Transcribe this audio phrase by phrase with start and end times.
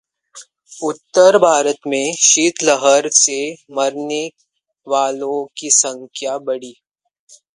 [0.81, 3.37] उत्तर भारत में शीत लहर से
[3.71, 4.25] मरने
[4.87, 6.73] वालों की संख्या बढ़ी